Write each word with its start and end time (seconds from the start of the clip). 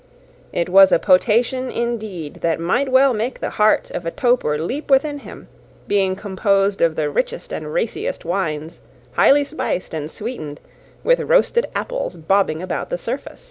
It 0.51 0.67
was 0.67 0.91
a 0.91 0.97
potation, 0.97 1.69
indeed, 1.69 2.37
that 2.41 2.59
might 2.59 2.89
well 2.91 3.13
make 3.13 3.39
the 3.39 3.51
heart 3.51 3.91
of 3.91 4.03
a 4.03 4.09
toper 4.09 4.57
leap 4.57 4.89
within 4.89 5.19
him; 5.19 5.47
being 5.87 6.15
composed 6.15 6.81
of 6.81 6.95
the 6.95 7.07
richest 7.07 7.53
and 7.53 7.71
raciest 7.71 8.25
wines, 8.25 8.81
highly 9.11 9.43
spiced 9.43 9.93
and 9.93 10.09
sweetened, 10.09 10.59
with 11.03 11.19
roasted 11.19 11.67
apples 11.75 12.15
bobbing 12.17 12.63
about 12.63 12.89
the 12.89 12.97
surface. 12.97 13.39